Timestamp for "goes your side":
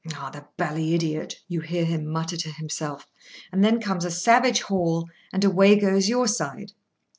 5.75-6.71